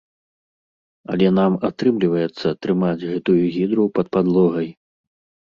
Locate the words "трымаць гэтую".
2.67-3.37